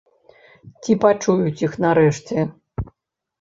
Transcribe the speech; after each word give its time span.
Ці 0.85 0.95
пачуюць 1.03 1.63
іх 1.67 1.77
нарэшце? 1.85 2.47